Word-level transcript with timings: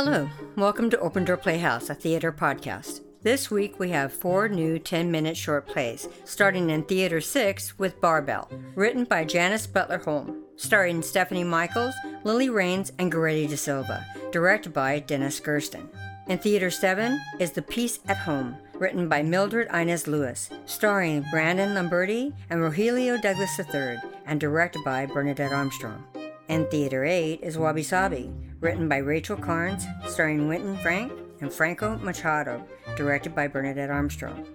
Hello, 0.00 0.30
welcome 0.54 0.88
to 0.90 1.00
Open 1.00 1.24
Door 1.24 1.38
Playhouse, 1.38 1.90
a 1.90 1.94
theater 1.94 2.30
podcast. 2.30 3.00
This 3.22 3.50
week 3.50 3.80
we 3.80 3.90
have 3.90 4.12
four 4.12 4.48
new 4.48 4.78
10 4.78 5.10
minute 5.10 5.36
short 5.36 5.66
plays, 5.66 6.08
starting 6.24 6.70
in 6.70 6.84
Theater 6.84 7.20
6 7.20 7.80
with 7.80 8.00
Barbell, 8.00 8.48
written 8.76 9.02
by 9.02 9.24
Janice 9.24 9.66
Butler 9.66 9.98
Holm, 9.98 10.44
starring 10.54 11.02
Stephanie 11.02 11.42
Michaels, 11.42 11.96
Lily 12.22 12.48
Rains, 12.48 12.92
and 13.00 13.10
Goretti 13.10 13.48
De 13.48 13.56
Silva, 13.56 14.06
directed 14.30 14.72
by 14.72 15.00
Dennis 15.00 15.40
Gersten. 15.40 15.90
In 16.28 16.38
Theater 16.38 16.70
7 16.70 17.20
is 17.40 17.50
The 17.50 17.62
Peace 17.62 17.98
at 18.06 18.18
Home, 18.18 18.56
written 18.74 19.08
by 19.08 19.24
Mildred 19.24 19.66
Inez 19.74 20.06
Lewis, 20.06 20.48
starring 20.64 21.26
Brandon 21.32 21.70
Lamberti 21.70 22.32
and 22.50 22.60
Rogelio 22.60 23.20
Douglas 23.20 23.58
III, 23.58 23.96
and 24.26 24.38
directed 24.38 24.84
by 24.84 25.06
Bernadette 25.06 25.52
Armstrong. 25.52 26.04
In 26.46 26.66
Theater 26.68 27.04
8 27.04 27.40
is 27.42 27.58
Wabi 27.58 27.82
Sabi, 27.82 28.32
written 28.60 28.88
by 28.88 28.98
Rachel 28.98 29.36
Carnes, 29.36 29.86
starring 30.06 30.48
Winton 30.48 30.76
Frank 30.78 31.12
and 31.40 31.52
Franco 31.52 31.96
Machado, 31.98 32.66
directed 32.96 33.34
by 33.34 33.46
Bernadette 33.46 33.90
Armstrong. 33.90 34.46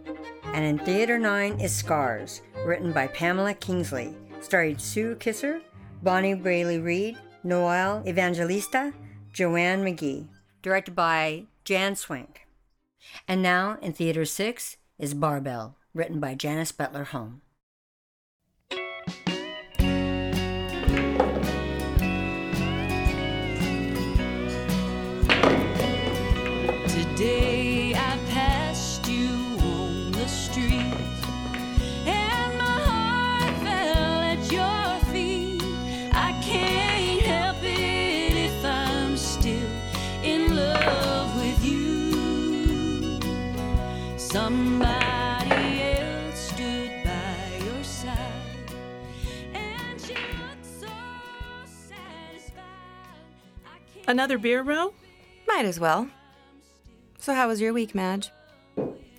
And 0.54 0.66
in 0.66 0.86
Theater 0.86 1.18
9 1.18 1.60
is 1.60 1.76
Scars, 1.76 2.42
written 2.66 2.92
by 2.92 3.08
Pamela 3.08 3.54
Kingsley, 3.54 4.16
starring 4.42 4.78
Sue 4.78 5.16
Kisser, 5.16 5.62
Bonnie 6.02 6.34
Bailey 6.34 6.80
Reed, 6.80 7.18
Noel 7.44 8.04
Evangelista, 8.08 8.94
Joanne 9.32 9.84
McGee, 9.84 10.28
directed 10.62 10.96
by 10.96 11.46
Jan 11.66 11.96
Swink. 11.96 12.48
And 13.28 13.42
now 13.42 13.78
in 13.82 13.94
Theater 13.94 14.26
6 14.26 14.78
is 15.00 15.14
Barbell, 15.14 15.76
written 15.94 16.20
by 16.20 16.36
Janice 16.36 16.72
Butler 16.72 17.06
Holm. 17.06 17.42
Somebody 44.34 45.80
else 45.80 46.40
stood 46.40 46.90
by 47.06 47.64
your 47.64 47.84
side, 47.84 48.74
and 49.54 50.02
she 50.02 50.16
looked 50.16 50.66
so 50.66 50.88
satisfied. 51.68 52.64
Another 54.08 54.40
beer 54.40 54.64
row? 54.64 54.96
Might 55.48 55.66
as 55.66 55.80
well. 55.80 56.08
So, 57.20 57.36
how 57.36 57.48
was 57.48 57.62
your 57.62 57.74
week, 57.74 57.94
Madge? 57.94 58.32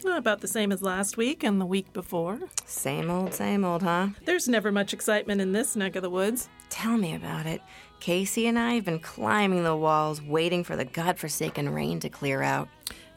Well, 0.02 0.16
about 0.16 0.40
the 0.40 0.48
same 0.48 0.72
as 0.72 0.82
last 0.82 1.16
week 1.16 1.44
and 1.44 1.60
the 1.60 1.66
week 1.66 1.92
before. 1.92 2.40
Same 2.66 3.08
old, 3.08 3.34
same 3.34 3.64
old, 3.64 3.84
huh? 3.84 4.08
There's 4.24 4.48
never 4.48 4.72
much 4.72 4.92
excitement 4.92 5.40
in 5.40 5.52
this 5.52 5.76
neck 5.76 5.94
of 5.94 6.02
the 6.02 6.10
woods. 6.10 6.48
Tell 6.70 6.96
me 6.96 7.14
about 7.14 7.46
it. 7.46 7.62
Casey 8.00 8.48
and 8.48 8.58
I 8.58 8.74
have 8.74 8.84
been 8.84 8.98
climbing 8.98 9.62
the 9.62 9.76
walls, 9.76 10.20
waiting 10.20 10.64
for 10.64 10.74
the 10.74 10.84
godforsaken 10.84 11.68
rain 11.68 12.00
to 12.00 12.08
clear 12.08 12.42
out. 12.42 12.68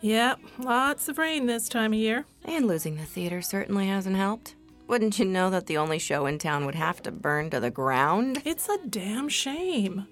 Yep, 0.02 0.40
lots 0.60 1.10
of 1.10 1.18
rain 1.18 1.48
this 1.48 1.68
time 1.68 1.92
of 1.94 2.00
year. 2.00 2.26
And 2.46 2.68
losing 2.68 2.98
the 2.98 3.06
theater 3.06 3.42
certainly 3.42 3.88
hasn't 3.88 4.16
helped. 4.16 4.56
Wouldn't 4.88 5.20
you 5.20 5.26
know 5.26 5.50
that 5.50 5.66
the 5.66 5.78
only 5.78 6.00
show 6.00 6.26
in 6.28 6.38
town 6.38 6.66
would 6.66 6.76
have 6.76 7.02
to 7.04 7.12
burn 7.12 7.50
to 7.50 7.60
the 7.60 7.72
ground? 7.72 8.42
It's 8.46 8.70
a 8.70 8.78
damn 8.88 9.28
shame. 9.28 10.08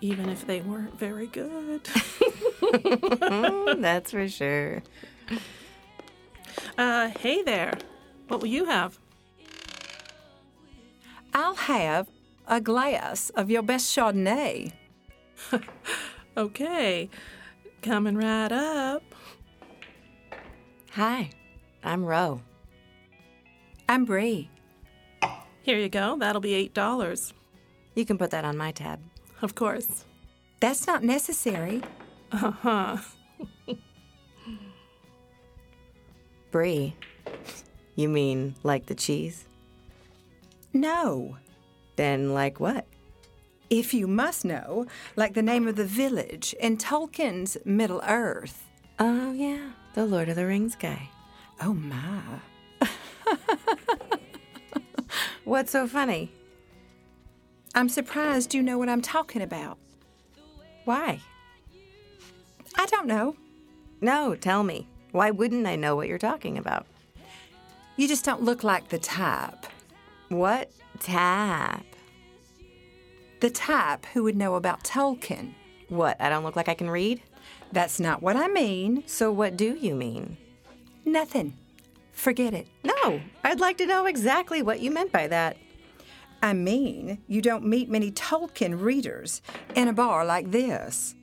Even 0.00 0.28
if 0.28 0.46
they 0.46 0.60
weren't 0.60 0.98
very 0.98 1.26
good. 1.28 1.82
That's 3.80 4.10
for 4.10 4.28
sure. 4.28 4.82
Uh, 6.76 7.08
hey 7.20 7.42
there. 7.42 7.78
What 8.28 8.40
will 8.40 8.48
you 8.48 8.66
have? 8.66 8.98
I'll 11.32 11.54
have 11.54 12.08
a 12.46 12.60
glass 12.60 13.30
of 13.30 13.50
your 13.50 13.62
best 13.62 13.96
Chardonnay. 13.96 14.72
Okay, 16.36 17.10
coming 17.84 18.16
right 18.16 18.50
up. 18.50 19.02
Hi, 20.92 21.28
I'm 21.82 22.02
Ro. 22.02 22.40
I'm 23.86 24.06
Bree. 24.06 24.48
Here 25.60 25.78
you 25.78 25.90
go. 25.90 26.16
That'll 26.18 26.40
be 26.40 26.70
$8. 26.70 27.34
You 27.94 28.06
can 28.06 28.16
put 28.16 28.30
that 28.30 28.46
on 28.46 28.56
my 28.56 28.72
tab. 28.72 29.00
Of 29.42 29.54
course. 29.54 30.06
That's 30.60 30.86
not 30.86 31.04
necessary. 31.04 31.82
Uh 32.32 32.50
huh. 32.50 32.96
Bree. 36.50 36.96
You 37.94 38.08
mean 38.08 38.56
like 38.64 38.86
the 38.86 38.96
cheese? 38.96 39.44
No. 40.72 41.36
Then 41.94 42.34
like 42.34 42.58
what? 42.58 42.86
If 43.70 43.94
you 43.94 44.06
must 44.06 44.44
know, 44.44 44.86
like 45.16 45.34
the 45.34 45.42
name 45.42 45.66
of 45.66 45.76
the 45.76 45.84
village 45.84 46.54
in 46.60 46.76
Tolkien's 46.76 47.56
Middle 47.64 48.02
Earth. 48.06 48.66
Oh, 48.98 49.32
yeah, 49.32 49.70
the 49.94 50.04
Lord 50.04 50.28
of 50.28 50.36
the 50.36 50.46
Rings 50.46 50.76
guy. 50.76 51.08
Oh 51.60 51.74
my. 51.74 52.40
What's 55.44 55.72
so 55.72 55.86
funny? 55.86 56.32
I'm 57.74 57.88
surprised 57.88 58.54
you 58.54 58.62
know 58.62 58.78
what 58.78 58.88
I'm 58.88 59.02
talking 59.02 59.42
about. 59.42 59.78
Why? 60.84 61.20
I 62.76 62.86
don't 62.86 63.06
know. 63.06 63.36
No, 64.00 64.34
tell 64.34 64.62
me. 64.62 64.86
Why 65.12 65.30
wouldn't 65.30 65.66
I 65.66 65.76
know 65.76 65.96
what 65.96 66.08
you're 66.08 66.18
talking 66.18 66.58
about? 66.58 66.86
You 67.96 68.08
just 68.08 68.24
don't 68.24 68.42
look 68.42 68.64
like 68.64 68.88
the 68.88 68.98
type. 68.98 69.66
What 70.28 70.70
tap? 71.00 71.84
The 73.44 73.50
type 73.50 74.06
who 74.14 74.22
would 74.22 74.38
know 74.38 74.54
about 74.54 74.84
Tolkien. 74.84 75.52
What, 75.90 76.18
I 76.18 76.30
don't 76.30 76.44
look 76.44 76.56
like 76.56 76.70
I 76.70 76.72
can 76.72 76.88
read? 76.88 77.20
That's 77.72 78.00
not 78.00 78.22
what 78.22 78.36
I 78.36 78.48
mean. 78.48 79.02
So 79.04 79.30
what 79.30 79.54
do 79.54 79.74
you 79.74 79.94
mean? 79.94 80.38
Nothing. 81.04 81.52
Forget 82.12 82.54
it. 82.54 82.68
No, 82.82 83.20
I'd 83.44 83.60
like 83.60 83.76
to 83.76 83.86
know 83.86 84.06
exactly 84.06 84.62
what 84.62 84.80
you 84.80 84.90
meant 84.90 85.12
by 85.12 85.28
that. 85.28 85.58
I 86.42 86.54
mean, 86.54 87.18
you 87.28 87.42
don't 87.42 87.66
meet 87.66 87.90
many 87.90 88.10
Tolkien 88.12 88.80
readers 88.80 89.42
in 89.74 89.88
a 89.88 89.92
bar 89.92 90.24
like 90.24 90.50
this. 90.50 91.14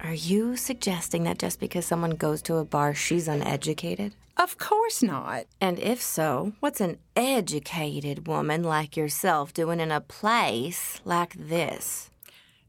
Are 0.00 0.14
you 0.14 0.56
suggesting 0.56 1.24
that 1.24 1.38
just 1.38 1.60
because 1.60 1.84
someone 1.84 2.12
goes 2.12 2.40
to 2.44 2.56
a 2.56 2.64
bar, 2.64 2.94
she's 2.94 3.28
uneducated? 3.28 4.14
Of 4.42 4.58
course 4.58 5.04
not. 5.04 5.44
And 5.60 5.78
if 5.78 6.02
so, 6.02 6.54
what's 6.58 6.80
an 6.80 6.98
educated 7.14 8.26
woman 8.26 8.64
like 8.64 8.96
yourself 8.96 9.54
doing 9.54 9.78
in 9.78 9.92
a 9.92 10.00
place 10.00 11.00
like 11.04 11.34
this? 11.34 12.10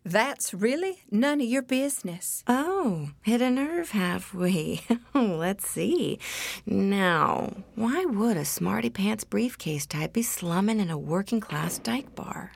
That's 0.06 0.53
really 0.53 1.00
none 1.09 1.41
of 1.41 1.47
your 1.47 1.63
business. 1.63 2.44
Oh, 2.45 3.09
hit 3.23 3.41
a 3.41 3.50
nerve, 3.50 3.89
have 3.89 4.35
we? 4.35 4.81
Let's 5.16 5.67
see. 5.67 6.19
Now, 6.67 7.53
why 7.73 8.06
would 8.06 8.38
a 8.38 8.45
smarty 8.45 8.91
pants 8.91 9.23
briefcase 9.23 9.88
type 9.88 10.13
be 10.13 10.22
slumming 10.22 10.79
in 10.79 10.91
a 10.91 10.97
working 10.97 11.39
class 11.39 11.79
dyke 11.79 12.13
bar? 12.13 12.51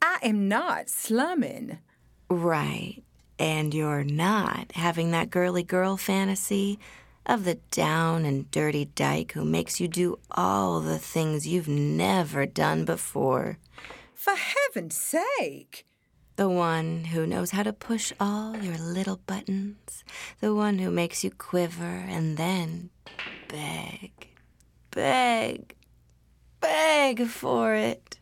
I 0.00 0.16
am 0.22 0.48
not 0.48 0.88
slumming. 0.88 1.80
Right. 2.30 3.02
And 3.38 3.74
you're 3.74 4.04
not 4.04 4.72
having 4.72 5.10
that 5.10 5.28
girly 5.28 5.62
girl 5.62 5.98
fantasy 5.98 6.78
of 7.26 7.44
the 7.44 7.56
down 7.70 8.24
and 8.24 8.50
dirty 8.50 8.84
dyke 8.84 9.32
who 9.32 9.44
makes 9.44 9.80
you 9.80 9.88
do 9.88 10.18
all 10.30 10.80
the 10.80 10.98
things 10.98 11.46
you've 11.46 11.68
never 11.68 12.46
done 12.46 12.84
before. 12.84 13.58
For 14.14 14.34
heaven's 14.34 14.96
sake. 14.96 15.84
The 16.36 16.48
one 16.48 17.04
who 17.04 17.26
knows 17.26 17.50
how 17.50 17.62
to 17.62 17.72
push 17.72 18.12
all 18.20 18.56
your 18.58 18.76
little 18.78 19.20
buttons. 19.26 20.04
The 20.40 20.54
one 20.54 20.78
who 20.78 20.90
makes 20.90 21.24
you 21.24 21.30
quiver 21.30 21.84
and 21.84 22.36
then 22.36 22.90
beg, 23.48 24.28
beg, 24.90 25.74
beg 26.60 27.26
for 27.26 27.74
it. 27.74 28.18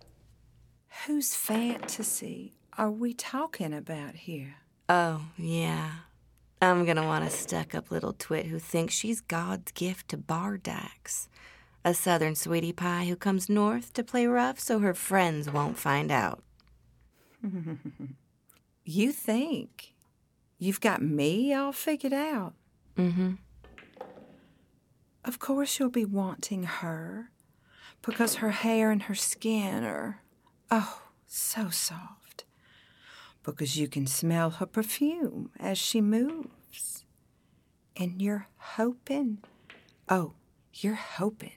Whose 1.07 1.35
fantasy 1.35 2.55
are 2.79 2.91
we 2.91 3.13
talking 3.15 3.75
about 3.75 4.15
here? 4.15 4.57
Oh, 4.89 5.23
yeah. 5.37 5.91
I'm 6.71 6.85
gonna 6.85 7.07
want 7.07 7.25
a 7.25 7.31
stuck 7.31 7.75
up 7.75 7.91
little 7.91 8.13
twit 8.13 8.47
who 8.47 8.59
thinks 8.59 8.95
she's 8.95 9.21
God's 9.21 9.73
gift 9.73 10.09
to 10.09 10.19
Bardax. 10.19 11.29
A 11.85 11.95
southern 11.95 12.35
sweetie 12.35 12.73
pie 12.73 13.05
who 13.05 13.17
comes 13.17 13.49
north 13.49 13.93
to 13.93 14.03
play 14.03 14.27
rough 14.27 14.59
so 14.59 14.79
her 14.79 14.95
friends 14.95 15.51
won't 15.51 15.79
find 15.79 16.11
out. 16.11 16.43
You 18.87 19.13
think 19.13 19.95
you've 20.59 20.81
got 20.81 21.01
me 21.01 21.55
all 21.55 21.73
figured 21.73 22.13
out? 22.13 22.53
Mm 22.99 23.15
hmm. 23.15 23.31
Of 25.25 25.39
course 25.39 25.79
you'll 25.79 25.89
be 25.89 26.05
wanting 26.05 26.65
her 26.65 27.31
because 28.03 28.37
her 28.37 28.51
hair 28.51 28.91
and 28.91 29.05
her 29.05 29.15
skin 29.15 29.85
are, 29.85 30.21
oh, 30.71 31.01
so 31.27 31.71
soft. 31.71 32.24
Because 33.45 33.77
you 33.77 33.87
can 33.87 34.07
smell 34.07 34.51
her 34.51 34.67
perfume 34.67 35.51
as 35.61 35.79
she 35.79 36.01
moves. 36.01 37.05
And 37.97 38.21
you're 38.21 38.49
hoping, 38.57 39.39
oh, 40.09 40.33
you're 40.73 40.95
hoping 40.95 41.53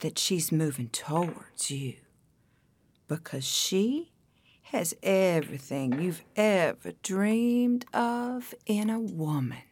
that 0.00 0.18
she's 0.18 0.50
moving 0.50 0.88
towards 0.88 1.70
you 1.70 1.94
because 3.06 3.44
she 3.44 4.10
has 4.62 4.94
everything 5.02 6.00
you've 6.00 6.24
ever 6.34 6.92
dreamed 7.02 7.84
of 7.92 8.54
in 8.66 8.90
a 8.90 8.98
woman. 8.98 9.62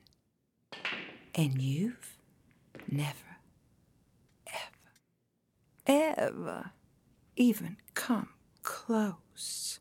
And 1.34 1.60
you've 1.60 2.18
never, 2.86 3.38
ever, 4.46 6.18
ever 6.20 6.70
even 7.34 7.78
come 7.94 8.28
close. 8.62 9.80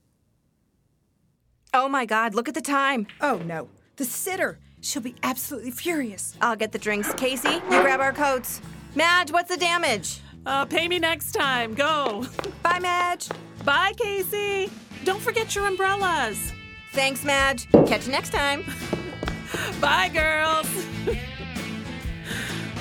Oh 1.74 1.88
my 1.88 2.06
god, 2.06 2.36
look 2.36 2.50
at 2.50 2.54
the 2.54 2.62
time. 2.62 3.08
Oh 3.22 3.38
no, 3.46 3.70
the 3.96 4.04
sitter. 4.04 4.60
She'll 4.82 5.02
be 5.02 5.16
absolutely 5.24 5.72
furious. 5.72 6.36
I'll 6.42 6.58
get 6.58 6.74
the 6.74 6.80
drinks. 6.80 7.14
Casey, 7.14 7.50
you 7.54 7.82
grab 7.82 8.02
our 8.02 8.12
coats. 8.12 8.62
Madge, 8.94 9.32
what's 9.32 9.50
the 9.50 9.56
damage? 9.56 10.20
Uh, 10.46 10.66
pay 10.66 10.88
me 10.90 11.00
next 11.00 11.32
time. 11.32 11.74
Go. 11.74 12.26
Bye, 12.64 12.80
Madge. 12.80 13.30
Bye, 13.64 13.94
Casey. 13.96 14.70
Don't 15.06 15.22
forget 15.22 15.56
your 15.56 15.66
umbrellas. 15.68 16.52
Thanks, 16.94 17.24
Madge. 17.24 17.70
Catch 17.88 18.08
you 18.08 18.12
next 18.12 18.32
time. 18.32 18.66
Bye, 19.80 20.10
girls. 20.10 20.68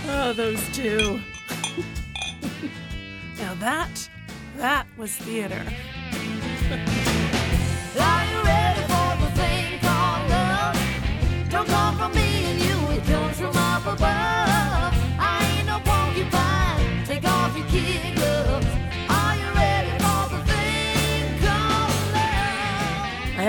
oh, 0.08 0.32
those 0.32 0.60
two. 0.72 1.20
now 3.38 3.54
that, 3.54 4.08
that 4.56 4.86
was 4.96 5.14
theater. 5.14 5.62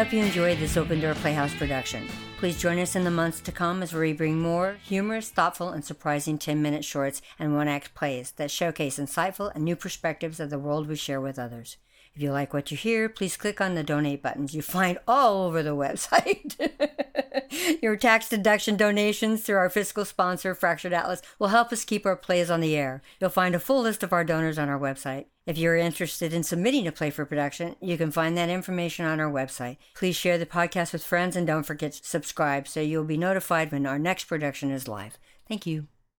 Hope 0.04 0.14
you 0.14 0.24
enjoyed 0.24 0.58
this 0.58 0.78
Open 0.78 1.00
Door 1.00 1.14
Playhouse 1.14 1.54
production. 1.54 2.08
Please 2.38 2.60
join 2.60 2.80
us 2.80 2.96
in 2.96 3.04
the 3.04 3.12
months 3.12 3.40
to 3.40 3.52
come 3.52 3.84
as 3.84 3.94
we 3.94 4.14
bring 4.14 4.40
more 4.40 4.78
humorous, 4.84 5.30
thoughtful, 5.30 5.70
and 5.70 5.86
surprising 5.86 6.40
10 6.40 6.60
minute 6.60 6.84
shorts 6.84 7.22
and 7.38 7.54
one 7.54 7.68
act 7.68 7.94
plays 7.94 8.32
that 8.38 8.50
showcase 8.50 8.98
insightful 8.98 9.52
and 9.54 9.64
new 9.64 9.76
perspectives 9.76 10.40
of 10.40 10.50
the 10.50 10.58
world 10.58 10.88
we 10.88 10.96
share 10.96 11.22
with 11.22 11.38
others. 11.38 11.78
If 12.16 12.22
you 12.22 12.32
like 12.32 12.54
what 12.54 12.72
you 12.72 12.78
hear, 12.78 13.08
please 13.08 13.38
click 13.38 13.62
on 13.62 13.76
the 13.76 13.84
donate 13.84 14.22
buttons 14.22 14.54
you 14.54 14.62
find 14.62 15.00
all 15.08 15.44
over 15.44 15.64
the 15.64 15.76
website. 15.76 16.58
Your 17.82 17.96
tax 17.96 18.28
deduction 18.28 18.76
donations 18.76 19.44
through 19.44 19.56
our 19.56 19.70
fiscal 19.70 20.04
sponsor, 20.04 20.54
Fractured 20.54 20.92
Atlas, 20.92 21.22
will 21.40 21.50
help 21.50 21.72
us 21.72 21.86
keep 21.86 22.06
our 22.06 22.18
plays 22.18 22.50
on 22.50 22.60
the 22.60 22.76
air. 22.76 23.02
You'll 23.20 23.30
find 23.30 23.56
a 23.56 23.60
full 23.60 23.82
list 23.82 24.04
of 24.04 24.12
our 24.12 24.26
donors 24.26 24.60
on 24.60 24.68
our 24.68 24.80
website. 24.80 25.26
If 25.46 25.58
you're 25.58 25.78
interested 25.78 26.34
in 26.34 26.44
submitting 26.44 26.86
a 26.86 26.92
play 26.92 27.10
for 27.10 27.26
production, 27.26 27.76
you 27.82 27.98
can 27.98 28.12
find 28.12 28.38
that 28.38 28.50
information 28.50 29.06
on 29.06 29.20
our 29.20 29.32
website. 29.32 29.78
Please 29.96 30.16
share 30.16 30.38
the 30.38 30.46
podcast 30.46 30.94
with 30.94 31.04
friends 31.04 31.36
and 31.36 31.48
don't 31.48 31.64
forget 31.64 31.94
to 31.94 32.06
subscribe 32.06 32.68
so 32.68 32.82
you'll 32.82 33.04
be 33.06 33.18
notified 33.18 33.72
when 33.72 33.86
our 33.86 33.98
next 33.98 34.26
production 34.26 34.70
is 34.70 34.88
live. 34.88 35.18
Thank 35.48 35.66
you. 35.66 35.88